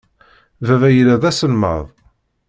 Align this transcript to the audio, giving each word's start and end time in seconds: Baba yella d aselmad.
Baba 0.65 0.89
yella 0.95 1.21
d 1.21 1.23
aselmad. 1.29 1.85